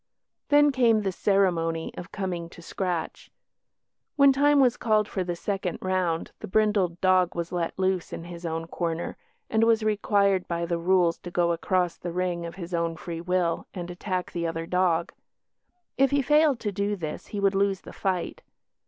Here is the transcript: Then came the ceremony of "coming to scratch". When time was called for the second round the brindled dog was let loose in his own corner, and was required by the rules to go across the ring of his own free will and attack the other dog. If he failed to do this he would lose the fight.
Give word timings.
Then 0.49 0.71
came 0.71 1.03
the 1.03 1.11
ceremony 1.11 1.93
of 1.95 2.11
"coming 2.11 2.49
to 2.49 2.61
scratch". 2.63 3.29
When 4.15 4.33
time 4.33 4.59
was 4.59 4.75
called 4.75 5.07
for 5.07 5.23
the 5.23 5.35
second 5.35 5.77
round 5.79 6.31
the 6.39 6.47
brindled 6.47 6.99
dog 7.01 7.35
was 7.35 7.51
let 7.51 7.77
loose 7.77 8.11
in 8.11 8.23
his 8.23 8.43
own 8.43 8.65
corner, 8.65 9.15
and 9.47 9.63
was 9.63 9.83
required 9.83 10.47
by 10.47 10.65
the 10.65 10.79
rules 10.79 11.19
to 11.19 11.29
go 11.29 11.51
across 11.51 11.97
the 11.97 12.11
ring 12.11 12.47
of 12.47 12.55
his 12.55 12.73
own 12.73 12.95
free 12.97 13.21
will 13.21 13.67
and 13.75 13.91
attack 13.91 14.31
the 14.31 14.47
other 14.47 14.65
dog. 14.65 15.13
If 15.99 16.09
he 16.09 16.23
failed 16.23 16.59
to 16.61 16.71
do 16.71 16.95
this 16.95 17.27
he 17.27 17.39
would 17.39 17.53
lose 17.53 17.81
the 17.81 17.93
fight. 17.93 18.41